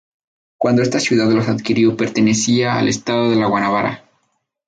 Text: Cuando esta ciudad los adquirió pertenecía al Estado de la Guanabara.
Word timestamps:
Cuando 0.57 0.81
esta 0.81 0.99
ciudad 0.99 1.27
los 1.27 1.47
adquirió 1.47 1.95
pertenecía 1.95 2.73
al 2.75 2.87
Estado 2.87 3.29
de 3.29 3.35
la 3.35 3.45
Guanabara. 3.45 4.03